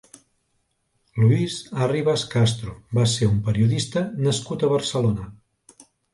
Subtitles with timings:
[1.23, 1.57] Luis
[1.87, 5.29] Arribas Castro va ser un periodista nascut a Barcelona.